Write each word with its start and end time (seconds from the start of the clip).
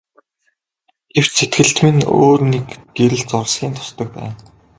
Гэвч 1.13 1.31
сэтгэлд 1.37 1.77
минь 1.83 2.07
өөр 2.23 2.41
нэг 2.51 2.65
гэрэл 2.95 3.23
зурсхийн 3.29 3.73
тусдаг 3.77 4.07
байна. 4.17 4.35